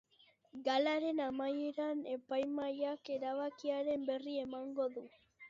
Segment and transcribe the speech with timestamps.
[0.67, 5.07] Galaren amaieran, epaimahaiak erabakiaren berri emango du.